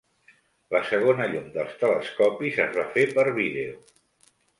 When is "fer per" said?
2.97-3.27